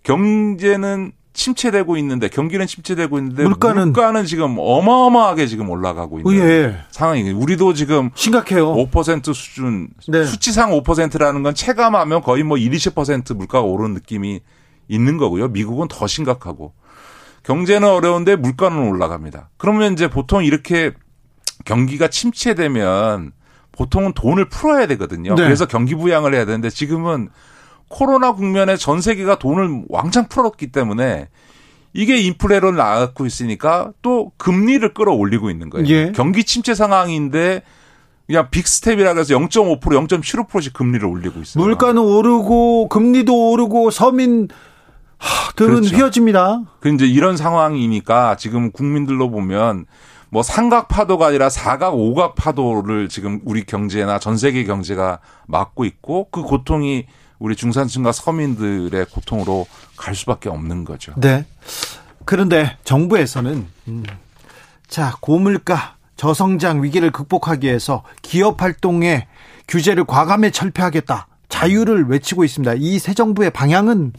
경제는 0.07 1.11
침체되고 1.33 1.97
있는데 1.99 2.29
경기는 2.29 2.65
침체되고 2.65 3.19
있는데 3.19 3.43
물가는, 3.43 3.83
물가는 3.83 4.25
지금 4.25 4.57
어마어마하게 4.57 5.49
지금 5.49 5.69
올라가고 5.69 6.21
있는 6.21 6.35
예. 6.39 6.79
상황이 6.91 7.29
우리도 7.31 7.75
지금 7.75 8.11
심각해요. 8.15 8.73
5% 8.73 9.35
수준 9.35 9.89
네. 10.09 10.25
수치상 10.25 10.71
5%라는 10.71 11.43
건 11.43 11.55
체감하면 11.55 12.23
거의 12.23 12.45
뭐 12.45 12.57
1, 12.57 12.71
20% 12.71 13.37
물가가 13.37 13.65
오르는 13.65 13.95
느낌이 13.95 14.41
있는 14.89 15.17
거고요. 15.19 15.49
미국은 15.49 15.89
더 15.89 16.07
심각하고 16.07 16.73
경제는 17.43 17.89
어려운데 17.89 18.37
물가는 18.37 18.79
올라갑니다. 18.79 19.51
그러면 19.57 19.93
이제 19.93 20.09
보통 20.09 20.45
이렇게 20.45 20.93
경기가 21.65 22.09
침체되면 22.09 23.33
보통은 23.73 24.13
돈을 24.13 24.49
풀어야 24.49 24.87
되거든요. 24.87 25.35
네. 25.35 25.43
그래서 25.43 25.67
경기 25.67 25.97
부양을 25.97 26.33
해야 26.33 26.45
되는데 26.47 26.71
지금은 26.71 27.29
코로나 27.89 28.33
국면에 28.33 28.77
전 28.77 29.01
세계가 29.01 29.39
돈을 29.39 29.85
왕창 29.89 30.29
풀었기 30.29 30.73
때문에 30.73 31.29
이게 31.93 32.19
인플레로 32.19 32.73
나가고 32.73 33.25
있으니까 33.27 33.93
또 34.03 34.33
금리를 34.37 34.93
끌어올리고 34.93 35.51
있는 35.51 35.71
거예요. 35.71 35.89
예. 35.89 36.13
경기 36.15 36.45
침체 36.45 36.75
상황인데 36.75 37.63
그냥 38.27 38.49
빅스텝이라 38.51 39.15
그래서 39.15 39.35
0.5% 39.35 39.81
0.75%씩 39.81 40.73
금리를 40.75 41.07
올리고 41.07 41.41
있어요. 41.41 41.65
물가는 41.65 41.97
오르고 41.97 42.89
금리도 42.89 43.51
오르고 43.51 43.91
서민 43.91 44.49
들은 45.55 45.77
그렇죠. 45.77 45.97
휘어집니다. 45.97 46.63
그 46.81 46.93
이제 46.93 47.07
이런 47.07 47.37
상황이니까 47.37 48.37
지금 48.37 48.73
국민들로 48.73 49.31
보면 49.31 49.87
뭐 50.29 50.43
삼각 50.43 50.89
파도가 50.89 51.29
아니라 51.29 51.49
사각 51.49 51.95
오각 51.95 52.35
파도를 52.35 53.09
지금 53.09 53.41
우리 53.45 53.65
경제나 53.65 54.19
전 54.19 54.37
세계 54.37 54.65
경제가 54.65 55.21
맞고 55.47 55.85
있고 55.85 56.29
그 56.31 56.43
고통이 56.43 57.07
우리 57.39 57.55
중산층과 57.57 58.13
서민들의 58.13 59.07
고통으로 59.07 59.67
갈 59.97 60.15
수밖에 60.15 60.49
없는 60.49 60.85
거죠. 60.85 61.13
네. 61.17 61.45
그런데 62.25 62.77
정부에서는 62.85 63.67
음, 63.89 64.03
자 64.89 65.15
고물가 65.21 65.97
저성장 66.17 66.83
위기를 66.83 67.11
극복하기 67.11 67.67
위해서 67.67 68.03
기업 68.23 68.63
활동에 68.63 69.29
규제를 69.69 70.05
과감히 70.05 70.51
철폐하겠다. 70.51 71.29
자유를 71.49 72.07
외치고 72.09 72.45
있습니다. 72.45 72.75
이 72.79 72.99
새 72.99 73.15
정부의 73.15 73.51
방향은 73.51 74.13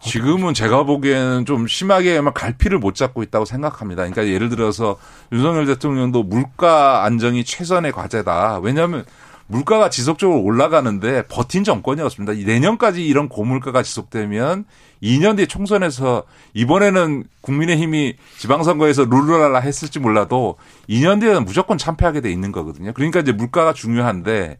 지금은 0.00 0.52
제가 0.52 0.82
보기에는 0.82 1.46
좀 1.46 1.66
심하게 1.66 2.20
갈피를 2.20 2.78
못 2.78 2.94
잡고 2.94 3.22
있다고 3.22 3.46
생각합니다. 3.46 4.02
그러니까 4.02 4.26
예를 4.26 4.50
들어서 4.50 4.96
윤석열 5.32 5.64
대통령도 5.64 6.24
물가 6.24 7.04
안정이 7.04 7.44
최선의 7.44 7.92
과제다. 7.92 8.58
왜냐하면 8.58 9.06
물가가 9.46 9.90
지속적으로 9.90 10.42
올라가는데 10.42 11.24
버틴 11.28 11.64
정권이었습니다. 11.64 12.32
내년까지 12.46 13.06
이런 13.06 13.28
고물가가 13.28 13.82
지속되면 13.82 14.64
2년 15.02 15.36
뒤에 15.36 15.46
총선에서 15.46 16.24
이번에는 16.54 17.24
국민의힘이 17.42 18.14
지방선거에서 18.38 19.04
룰루랄라 19.04 19.60
했을지 19.60 19.98
몰라도 19.98 20.56
2년 20.88 21.20
뒤에는 21.20 21.44
무조건 21.44 21.76
참패하게 21.76 22.22
돼 22.22 22.32
있는 22.32 22.52
거거든요. 22.52 22.92
그러니까 22.94 23.20
이제 23.20 23.32
물가가 23.32 23.74
중요한데 23.74 24.56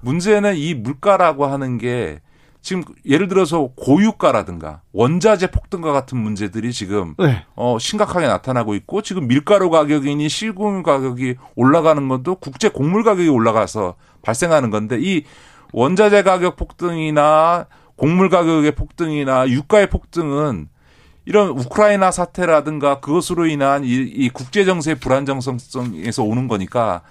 문제는 0.00 0.56
이 0.56 0.74
물가라고 0.74 1.46
하는 1.46 1.78
게 1.78 2.20
지금 2.66 2.82
예를 3.08 3.28
들어서 3.28 3.70
고유가라든가 3.76 4.80
원자재 4.92 5.52
폭등과 5.52 5.92
같은 5.92 6.18
문제들이 6.18 6.72
지금 6.72 7.14
네. 7.16 7.44
어 7.54 7.78
심각하게 7.78 8.26
나타나고 8.26 8.74
있고 8.74 9.02
지금 9.02 9.28
밀가루 9.28 9.70
가격이니 9.70 10.28
실금 10.28 10.82
가격이 10.82 11.36
올라가는 11.54 12.08
것도 12.08 12.34
국제 12.34 12.68
곡물 12.68 13.04
가격이 13.04 13.28
올라가서 13.28 13.94
발생하는 14.22 14.70
건데 14.70 14.98
이 15.00 15.22
원자재 15.74 16.24
가격 16.24 16.56
폭등이나 16.56 17.66
곡물 17.94 18.30
가격의 18.30 18.72
폭등이나 18.72 19.48
유가의 19.48 19.88
폭등은 19.88 20.68
이런 21.24 21.50
우크라이나 21.50 22.10
사태라든가 22.10 22.98
그것으로 22.98 23.46
인한 23.46 23.84
이, 23.84 23.90
이 23.92 24.28
국제 24.28 24.64
정세의 24.64 24.96
불안정성에서 24.96 26.24
오는 26.24 26.48
거니까 26.48 27.02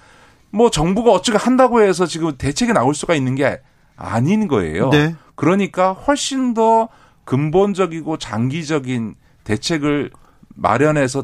뭐 0.52 0.70
정부가 0.70 1.14
어떻게 1.14 1.38
한다고 1.38 1.82
해서 1.82 2.06
지금 2.06 2.34
대책이 2.38 2.74
나올 2.74 2.94
수가 2.94 3.16
있는 3.16 3.36
게 3.36 3.62
아닌 3.96 4.48
거예요. 4.48 4.90
네. 4.90 5.16
그러니까 5.36 5.94
훨씬 5.94 6.54
더 6.54 6.90
근본적이고 7.26 8.18
장기적인 8.18 9.16
대책을 9.44 10.12
마련해서 10.50 11.24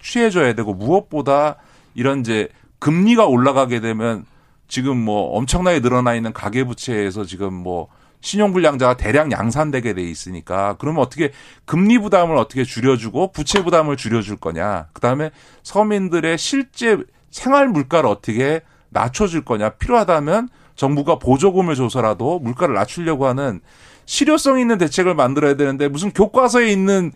취해줘야 0.00 0.54
되고 0.54 0.74
무엇보다 0.74 1.56
이런 1.94 2.20
이제 2.20 2.48
금리가 2.78 3.26
올라가게 3.26 3.80
되면 3.80 4.24
지금 4.68 4.96
뭐 4.96 5.36
엄청나게 5.36 5.80
늘어나 5.80 6.14
있는 6.14 6.32
가계부채에서 6.32 7.24
지금 7.24 7.52
뭐 7.54 7.88
신용불량자가 8.20 8.96
대량 8.96 9.30
양산되게 9.30 9.94
돼 9.94 10.02
있으니까 10.02 10.76
그러면 10.78 11.02
어떻게 11.02 11.32
금리 11.64 11.98
부담을 11.98 12.36
어떻게 12.36 12.64
줄여주고 12.64 13.32
부채 13.32 13.62
부담을 13.62 13.96
줄여줄 13.96 14.36
거냐. 14.36 14.88
그 14.92 15.00
다음에 15.00 15.30
서민들의 15.62 16.36
실제 16.38 16.98
생활 17.30 17.68
물가를 17.68 18.08
어떻게 18.08 18.62
낮춰줄 18.90 19.44
거냐. 19.44 19.70
필요하다면 19.70 20.48
정부가 20.76 21.18
보조금을 21.18 21.74
줘서라도 21.74 22.38
물가를 22.38 22.74
낮추려고 22.74 23.26
하는 23.26 23.60
실효성 24.04 24.60
있는 24.60 24.78
대책을 24.78 25.14
만들어야 25.14 25.54
되는데 25.54 25.88
무슨 25.88 26.10
교과서에 26.12 26.70
있는 26.70 27.12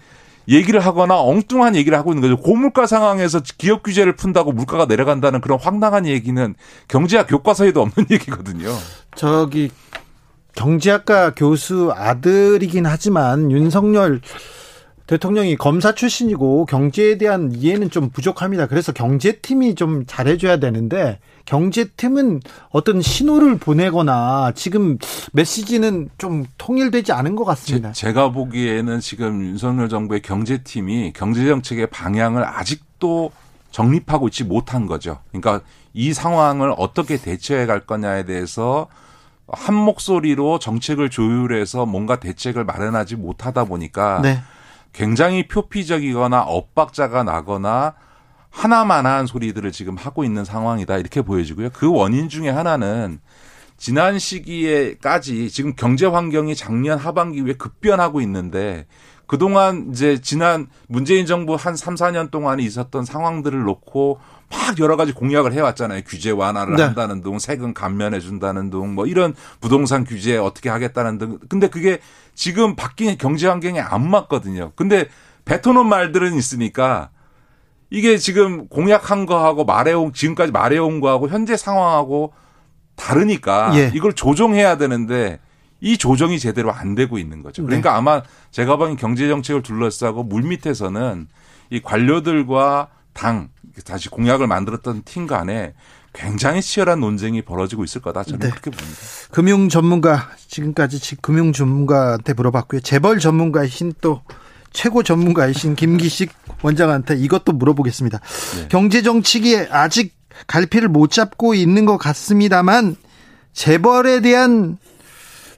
얘기를 0.49 0.81
하거나 0.81 1.21
엉뚱한 1.21 1.77
얘기를 1.77 1.97
하고 1.97 2.13
있는 2.13 2.23
거죠. 2.23 2.43
고물가 2.43 2.87
상황에서 2.87 3.41
기업 3.59 3.83
규제를 3.83 4.17
푼다고 4.17 4.53
물가가 4.53 4.87
내려간다는 4.87 5.41
그런 5.41 5.61
황당한 5.61 6.07
얘기는 6.07 6.55
경제학 6.89 7.29
교과서에도 7.29 7.81
없는 7.81 8.09
얘기거든요. 8.11 8.75
저기 9.15 9.71
경제학과 10.57 11.35
교수 11.35 11.93
아들이긴 11.95 12.87
하지만 12.87 13.53
윤석열 13.53 14.21
대통령이 15.11 15.57
검사 15.57 15.93
출신이고 15.93 16.67
경제에 16.67 17.19
대한 17.19 17.51
이해는 17.53 17.91
좀 17.91 18.11
부족합니다. 18.11 18.69
그래서 18.69 18.93
경제팀이 18.93 19.75
좀 19.75 20.07
잘해줘야 20.07 20.59
되는데 20.59 21.19
경제팀은 21.47 22.41
어떤 22.71 23.03
신호를 23.03 23.59
보내거나 23.59 24.53
지금 24.55 24.99
메시지는 25.33 26.11
좀 26.17 26.45
통일되지 26.59 27.11
않은 27.11 27.35
것 27.35 27.45
같습니다. 27.45 27.91
제, 27.91 28.13
가 28.13 28.31
보기에는 28.31 29.01
지금 29.01 29.43
윤석열 29.43 29.89
정부의 29.89 30.23
경제팀이 30.23 31.13
경제정책의 31.13 31.89
방향을 31.89 32.45
아직도 32.45 33.33
정립하고 33.73 34.29
있지 34.29 34.45
못한 34.45 34.87
거죠. 34.87 35.19
그러니까 35.33 35.63
이 35.93 36.13
상황을 36.13 36.73
어떻게 36.79 37.17
대처해 37.17 37.67
갈 37.67 37.81
거냐에 37.81 38.27
대해서 38.27 38.87
한 39.49 39.75
목소리로 39.75 40.61
정책을 40.61 41.11
조율해서 41.11 41.85
뭔가 41.85 42.21
대책을 42.21 42.65
마련하지 42.65 43.17
못하다 43.17 43.65
보니까 43.65 44.21
네. 44.23 44.41
굉장히 44.93 45.47
표피적이거나 45.47 46.43
엇박자가 46.43 47.23
나거나 47.23 47.95
하나만한 48.51 49.27
소리들을 49.27 49.71
지금 49.73 49.97
하고 49.97 50.25
있는 50.25 50.45
상황이다 50.45 50.99
이렇게 50.99 51.23
보여지고요. 51.23 51.71
그 51.73 51.91
원인 51.91 52.29
중에 52.29 52.51
하나는 52.51 53.21
지난 53.77 54.19
시기에까지 54.19 55.51
지금 55.51 55.75
경제 55.75 56.05
환경이 56.07 56.55
작년 56.55 56.99
하반기 56.99 57.39
이후에 57.39 57.55
급변하고 57.55 58.21
있는데 58.21 58.87
그동안 59.27 59.91
이제 59.91 60.21
지난 60.21 60.67
문재인 60.89 61.25
정부 61.25 61.55
한 61.55 61.77
3, 61.77 61.95
4년 61.95 62.31
동안에 62.31 62.63
있었던 62.65 63.05
상황들을 63.05 63.63
놓고 63.63 64.19
막 64.51 64.79
여러 64.81 64.97
가지 64.97 65.13
공약을 65.13 65.53
해왔잖아요. 65.53 66.03
규제 66.07 66.31
완화를 66.31 66.77
네. 66.77 66.83
한다는 66.83 67.23
등, 67.23 67.39
세금 67.39 67.73
감면해 67.73 68.21
준다는 68.21 68.71
등, 68.71 68.95
뭐 68.95 69.07
이런 69.07 69.35
부동산 69.61 70.05
규제 70.05 70.37
어떻게 70.37 70.69
하겠다는 70.69 71.19
등. 71.19 71.39
근데 71.49 71.69
그게 71.69 72.01
지금 72.35 72.75
바뀐 72.77 73.17
경제 73.17 73.47
환경에 73.47 73.81
안 73.81 74.11
맞거든요. 74.11 74.73
근데 74.75 75.09
뱉어놓은 75.45 75.89
말들은 75.89 76.35
있으니까 76.35 77.11
이게 77.91 78.19
지금 78.19 78.69
공약한 78.69 79.27
거하고 79.27 79.65
말해온 79.65 80.13
지금까지 80.13 80.53
말해온 80.53 81.01
거하고 81.01 81.29
현재 81.29 81.57
상황하고 81.57 82.33
다르니까 82.97 83.73
예. 83.75 83.91
이걸 83.95 84.13
조정해야 84.13 84.77
되는데 84.77 85.41
이 85.81 85.97
조정이 85.97 86.39
제대로 86.39 86.73
안 86.73 86.95
되고 86.95 87.19
있는 87.19 87.43
거죠. 87.43 87.65
그러니까 87.65 87.91
네. 87.93 87.97
아마 87.97 88.23
제가 88.51 88.77
보기엔 88.77 88.97
경제 88.97 89.27
정책을 89.29 89.63
둘러싸고 89.63 90.25
물밑에서는 90.25 91.29
이 91.71 91.81
관료들과 91.81 92.89
당 93.13 93.49
다시 93.83 94.09
공약을 94.09 94.47
만들었던 94.47 95.03
팀 95.05 95.27
간에 95.27 95.75
굉장히 96.13 96.61
치열한 96.61 97.01
논쟁이 97.01 97.43
벌어지고 97.43 97.85
있을 97.85 98.01
거다 98.01 98.25
저는 98.25 98.41
네. 98.41 98.51
그렇게 98.51 98.71
봅니다. 98.71 99.01
금융 99.31 99.69
전문가 99.69 100.31
지금까지 100.49 101.17
금융 101.17 101.53
전문가한테 101.53 102.33
물어봤고요. 102.33 102.81
재벌 102.81 103.21
전문가이신 103.21 103.95
또 104.01 104.23
최고 104.73 105.03
전문가이신 105.03 105.77
김기식 105.77 106.33
원장한테 106.63 107.17
이것도 107.17 107.53
물어보겠습니다. 107.53 108.19
네. 108.19 108.69
경제 108.69 109.03
정치기에 109.03 109.69
아직 109.71 110.15
갈피를 110.47 110.89
못 110.89 111.11
잡고 111.11 111.55
있는 111.55 111.87
것 111.87 111.97
같습니다만 111.99 112.97
재벌에 113.53 114.21
대한 114.21 114.79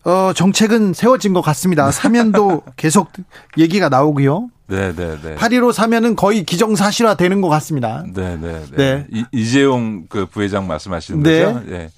어, 0.05 0.33
정책은 0.35 0.95
세워진 0.95 1.33
것 1.33 1.43
같습니다. 1.43 1.91
사면도 1.91 2.63
계속 2.77 3.13
얘기가 3.57 3.89
나오고요. 3.89 4.49
네, 4.67 4.95
네, 4.95 5.17
네. 5.23 5.35
8.15 5.37 5.73
사면은 5.73 6.17
거의 6.17 6.45
기정사실화 6.45 7.15
되는 7.17 7.41
것 7.41 7.49
같습니다. 7.49 8.05
네, 8.13 8.37
네, 8.41 8.63
네. 8.75 9.07
네. 9.11 9.25
이, 9.33 9.47
재용 9.47 10.07
그 10.09 10.27
부회장 10.27 10.67
말씀하시는 10.67 11.23
네. 11.23 11.45
거죠? 11.45 11.63
네. 11.69 11.91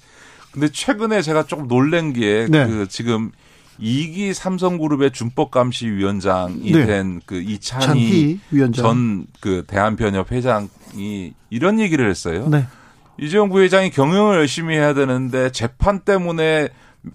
근데 0.51 0.69
최근에 0.69 1.21
제가 1.21 1.43
조금 1.43 1.67
놀란 1.67 2.13
게그 2.13 2.51
네. 2.51 2.85
지금 2.89 3.31
이기 3.77 4.33
삼성그룹의 4.33 5.11
준법감시위원장이 5.11 6.71
네. 6.71 6.85
된그 6.85 7.41
이찬희 7.41 8.39
전그 8.73 9.65
대한변협 9.67 10.31
회장이 10.31 11.33
이런 11.49 11.79
얘기를 11.79 12.09
했어요. 12.09 12.47
네. 12.49 12.65
이재용 13.17 13.49
부회장이 13.49 13.91
경영을 13.91 14.37
열심히 14.37 14.75
해야 14.75 14.93
되는데 14.93 15.51
재판 15.51 15.99
때문에 15.99 16.69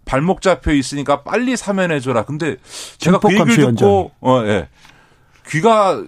발목 0.04 0.42
잡혀 0.42 0.72
있으니까 0.72 1.22
빨리 1.22 1.56
사면해 1.56 2.00
줘라. 2.00 2.24
근데 2.24 2.56
제가 2.98 3.18
그 3.18 3.32
얘기를 3.32 3.74
듣고 3.74 4.12
어, 4.20 4.42
예. 4.44 4.68
귀가 5.48 6.02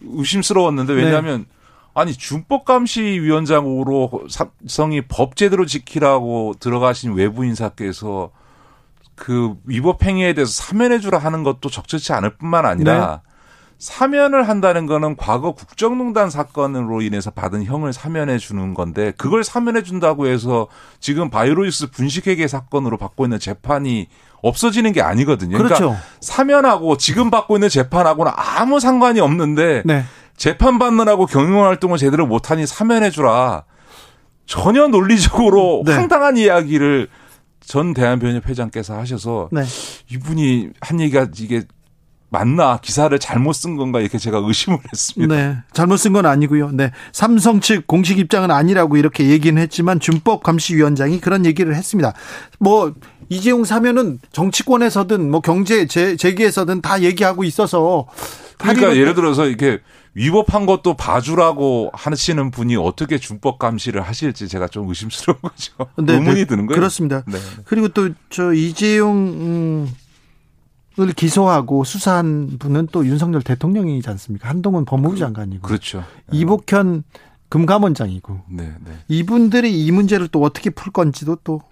의심스러웠는데 0.00 0.92
왜냐하면 0.92 1.40
네. 1.40 1.46
아니 1.94 2.12
준법 2.12 2.64
감시 2.64 3.02
위원장으로 3.02 4.26
삼성이 4.28 5.02
법 5.02 5.36
제대로 5.36 5.66
지키라고 5.66 6.54
들어가신 6.58 7.12
외부 7.12 7.44
인사께서 7.44 8.30
그 9.14 9.54
위법 9.64 10.02
행위에 10.02 10.32
대해서 10.32 10.50
사면해 10.50 10.98
주라 11.00 11.18
하는 11.18 11.42
것도 11.42 11.68
적절치 11.68 12.12
않을 12.12 12.36
뿐만 12.36 12.64
아니라 12.64 13.22
네. 13.24 13.31
사면을 13.82 14.48
한다는 14.48 14.86
거는 14.86 15.16
과거 15.16 15.50
국정농단 15.50 16.30
사건으로 16.30 17.02
인해서 17.02 17.32
받은 17.32 17.64
형을 17.64 17.92
사면해 17.92 18.38
주는 18.38 18.74
건데 18.74 19.12
그걸 19.16 19.42
사면해 19.42 19.82
준다고 19.82 20.28
해서 20.28 20.68
지금 21.00 21.30
바이오로이스 21.30 21.90
분식회계 21.90 22.46
사건으로 22.46 22.96
받고 22.96 23.26
있는 23.26 23.40
재판이 23.40 24.06
없어지는 24.40 24.92
게 24.92 25.02
아니거든요. 25.02 25.56
그러니까 25.58 25.78
그렇죠. 25.78 25.98
사면하고 26.20 26.96
지금 26.96 27.28
받고 27.28 27.56
있는 27.56 27.68
재판하고는 27.68 28.30
아무 28.36 28.78
상관이 28.78 29.18
없는데 29.18 29.82
네. 29.84 30.04
재판 30.36 30.78
받느라고 30.78 31.26
경영 31.26 31.64
활동을 31.64 31.98
제대로 31.98 32.24
못하니 32.24 32.68
사면해 32.68 33.10
주라. 33.10 33.64
전혀 34.46 34.86
논리적으로 34.86 35.82
네. 35.84 35.94
황당한 35.94 36.36
이야기를 36.36 37.08
전 37.58 37.94
대한변협 37.94 38.48
회장께서 38.48 38.96
하셔서 38.96 39.48
네. 39.50 39.62
이분이 40.08 40.70
한 40.80 41.00
얘기가 41.00 41.26
이게 41.36 41.64
맞나 42.32 42.78
기사를 42.78 43.16
잘못 43.18 43.52
쓴 43.52 43.76
건가 43.76 44.00
이렇게 44.00 44.16
제가 44.16 44.38
의심을 44.38 44.78
했습니다. 44.90 45.34
네, 45.34 45.56
잘못 45.74 45.98
쓴 45.98 46.14
건 46.14 46.24
아니고요. 46.24 46.70
네, 46.72 46.90
삼성 47.12 47.60
측 47.60 47.86
공식 47.86 48.18
입장은 48.18 48.50
아니라고 48.50 48.96
이렇게 48.96 49.28
얘기는 49.28 49.60
했지만 49.60 50.00
준법 50.00 50.42
감시위원장이 50.42 51.20
그런 51.20 51.44
얘기를 51.44 51.74
했습니다. 51.76 52.14
뭐 52.58 52.94
이재용 53.28 53.64
사면은 53.64 54.18
정치권에서든 54.32 55.30
뭐 55.30 55.40
경제 55.40 55.86
재, 55.86 56.16
재계에서든 56.16 56.80
다 56.80 57.02
얘기하고 57.02 57.44
있어서 57.44 58.06
그러니까 58.58 58.96
예를 58.96 59.14
들어서 59.14 59.46
이렇게 59.46 59.80
위법한 60.14 60.66
것도 60.66 60.94
봐주라고 60.94 61.90
하시는 61.94 62.50
분이 62.50 62.76
어떻게 62.76 63.18
준법 63.18 63.58
감시를 63.58 64.02
하실지 64.02 64.48
제가 64.48 64.68
좀 64.68 64.88
의심스러운 64.88 65.38
거죠. 65.42 65.72
네, 65.98 66.14
의문이 66.14 66.40
네, 66.40 66.44
드는 66.46 66.66
거예요. 66.66 66.78
그렇습니다. 66.78 67.22
네. 67.26 67.38
그리고 67.64 67.88
또 67.88 68.08
저 68.30 68.52
이재용 68.54 69.16
음, 69.16 69.94
을 71.00 71.12
기소하고 71.12 71.84
수사한 71.84 72.58
분은 72.58 72.88
또 72.92 73.06
윤석열 73.06 73.40
대통령이지 73.42 74.08
않습니까? 74.10 74.48
한동훈 74.48 74.84
법무부 74.84 75.16
장관이고. 75.16 75.62
그렇죠. 75.66 76.04
이복현 76.30 77.04
금감원장이고. 77.48 78.40
네, 78.50 78.74
네. 78.84 78.92
이분들이 79.08 79.84
이 79.84 79.90
문제를 79.90 80.28
또 80.28 80.42
어떻게 80.42 80.70
풀 80.70 80.92
건지도 80.92 81.38
또 81.44 81.62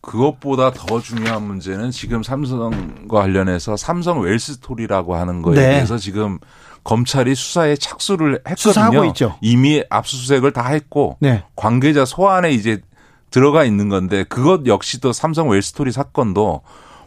그것보다 0.00 0.72
더 0.72 1.00
중요한 1.00 1.42
문제는 1.44 1.90
지금 1.90 2.22
삼성과 2.22 3.20
관련해서 3.20 3.76
삼성 3.76 4.20
웰스토리라고 4.20 5.16
하는 5.16 5.42
거에 5.42 5.54
네. 5.54 5.68
대해서 5.70 5.98
지금 5.98 6.38
검찰이 6.84 7.34
수사에 7.34 7.76
착수를 7.76 8.34
했거든요. 8.46 8.56
수사하고 8.56 9.04
있죠. 9.06 9.36
이미 9.40 9.82
압수수색을 9.90 10.52
다 10.52 10.68
했고 10.68 11.16
네. 11.20 11.44
관계자 11.56 12.04
소환에 12.04 12.52
이제 12.52 12.80
들어가 13.30 13.64
있는 13.64 13.88
건데 13.88 14.24
그것 14.24 14.66
역시도 14.66 15.12
삼성 15.12 15.50
웰스토리 15.50 15.92
사건도 15.92 16.62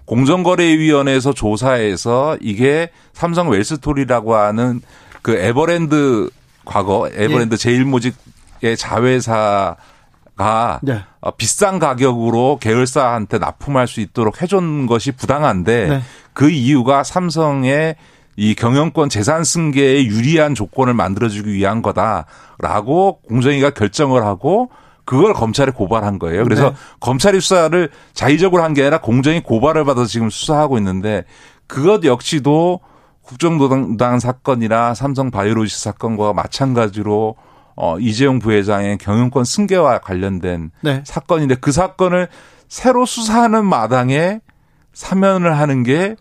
공정거래위원회에서 0.05 1.33
조사해서 1.33 2.37
이게 2.41 2.89
삼성 3.13 3.49
웰스토리라고 3.49 4.35
하는 4.35 4.81
그 5.21 5.37
에버랜드 5.37 6.29
과거 6.65 7.09
에버랜드 7.13 7.53
예. 7.53 7.57
제일모직의 7.57 8.77
자회사가 8.77 10.79
네. 10.81 11.03
어, 11.21 11.31
비싼 11.31 11.79
가격으로 11.79 12.57
계열사한테 12.59 13.37
납품할 13.37 13.87
수 13.87 14.01
있도록 14.01 14.41
해준 14.41 14.87
것이 14.87 15.11
부당한데 15.11 15.87
네. 15.87 16.01
그 16.33 16.49
이유가 16.49 17.03
삼성의 17.03 17.95
이 18.37 18.55
경영권 18.55 19.09
재산 19.09 19.43
승계에 19.43 20.05
유리한 20.05 20.55
조건을 20.55 20.93
만들어주기 20.93 21.53
위한 21.53 21.81
거다라고 21.81 23.19
공정위가 23.27 23.71
결정을 23.71 24.23
하고 24.23 24.69
그걸 25.05 25.33
검찰에 25.33 25.71
고발한 25.71 26.19
거예요. 26.19 26.43
그래서 26.43 26.69
네. 26.69 26.75
검찰이 26.99 27.41
수사를 27.41 27.89
자의적으로 28.13 28.63
한 28.63 28.73
게 28.73 28.81
아니라 28.81 29.01
공정이 29.01 29.41
고발을 29.41 29.83
받아서 29.85 30.07
지금 30.07 30.29
수사하고 30.29 30.77
있는데 30.77 31.25
그것 31.67 32.03
역시도 32.03 32.79
국정노당 33.23 34.19
사건이나 34.19 34.93
삼성 34.93 35.31
바이오로지스 35.31 35.81
사건과 35.81 36.33
마찬가지로 36.33 37.35
어 37.75 37.99
이재용 37.99 38.39
부회장의 38.39 38.97
경영권 38.97 39.43
승계와 39.45 39.99
관련된 39.99 40.71
네. 40.81 41.01
사건인데 41.05 41.55
그 41.55 41.71
사건을 41.71 42.27
새로 42.67 43.05
수사하는 43.05 43.65
마당에 43.65 44.39
사면을 44.93 45.57
하는 45.57 45.83
게 45.83 46.15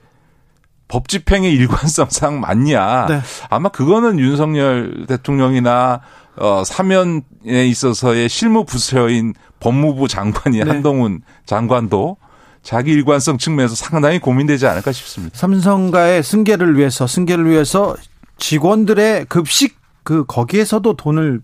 법 0.90 1.06
집행의 1.06 1.52
일관성상 1.54 2.40
맞냐. 2.40 3.06
네. 3.06 3.20
아마 3.48 3.68
그거는 3.68 4.18
윤석열 4.18 5.06
대통령이나 5.06 6.00
어, 6.40 6.64
사면에 6.64 7.22
있어서의 7.44 8.28
실무 8.28 8.64
부서인 8.64 9.34
법무부 9.60 10.08
장관이 10.08 10.58
네. 10.58 10.64
한동훈 10.64 11.20
장관도 11.44 12.16
자기 12.62 12.92
일관성 12.92 13.38
측면에서 13.38 13.74
상당히 13.74 14.18
고민되지 14.18 14.66
않을까 14.66 14.90
싶습니다. 14.92 15.36
삼성가의 15.38 16.22
승계를 16.22 16.76
위해서 16.76 17.06
승계를 17.06 17.48
위해서 17.48 17.94
직원들의 18.38 19.26
급식 19.26 19.78
그 20.02 20.24
거기에서도 20.26 20.96
돈을 20.96 21.42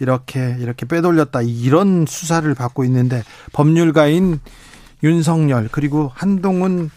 이렇게 0.00 0.56
이렇게 0.58 0.86
빼돌렸다 0.86 1.42
이런 1.42 2.04
수사를 2.08 2.52
받고 2.54 2.84
있는데 2.84 3.22
법률가인 3.52 4.40
윤석열 5.04 5.68
그리고 5.70 6.10
한동훈은 6.14 6.90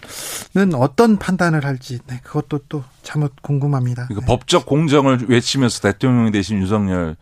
어떤 0.74 1.17
판단을 1.17 1.65
할지 1.65 2.00
네, 2.08 2.20
그것도 2.24 2.62
또 2.70 2.84
참으 3.04 3.28
궁금합니다. 3.41 4.08
네. 4.10 4.15
법적 4.26 4.65
공정을 4.65 5.26
외치면서 5.28 5.82
대통령이 5.82 6.32
되신 6.32 6.58
윤석열 6.60 7.17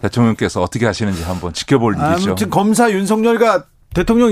대통령께서 0.00 0.62
어떻게 0.62 0.86
하시는지 0.86 1.22
한번 1.22 1.52
지켜볼 1.52 1.94
일이죠. 1.94 2.30
아무튼 2.30 2.50
검사 2.50 2.90
윤석열과 2.90 3.66
대통령 3.92 4.30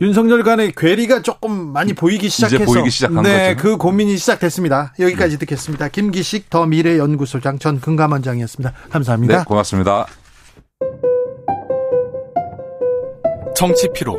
윤석열 0.00 0.42
간의 0.42 0.72
괴리가 0.76 1.22
조금 1.22 1.72
많이 1.72 1.94
보이기 1.94 2.28
시작해서 2.28 2.64
보이기 2.64 2.90
시작한 2.90 3.22
네, 3.22 3.54
거죠. 3.54 3.62
그 3.62 3.76
고민이 3.78 4.16
시작됐습니다. 4.18 4.92
여기까지 4.98 5.36
네. 5.36 5.38
듣겠습니다. 5.38 5.88
김기식 5.88 6.50
더 6.50 6.66
미래 6.66 6.98
연구소장 6.98 7.58
전 7.58 7.80
금감원장이었습니다. 7.80 8.72
감사합니다. 8.90 9.38
네, 9.38 9.44
고맙습니다. 9.44 10.06
정치 13.54 13.88
피로, 13.94 14.18